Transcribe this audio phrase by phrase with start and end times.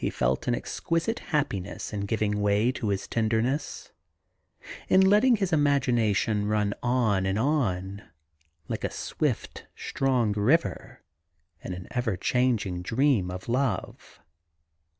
[0.01, 3.91] He felt an exquisite happiness in giving way to his tender ness,
[4.89, 8.01] in letting his imagination run on and on,
[8.67, 11.03] like a swift, strong river,
[11.63, 14.19] in an ever changing dream of love.